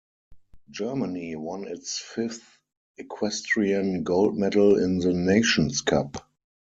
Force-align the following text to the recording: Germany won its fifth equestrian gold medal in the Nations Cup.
Germany 0.71 1.35
won 1.35 1.67
its 1.67 1.99
fifth 1.99 2.57
equestrian 2.97 4.01
gold 4.03 4.35
medal 4.35 4.83
in 4.83 4.97
the 4.97 5.13
Nations 5.13 5.81
Cup. 5.81 6.27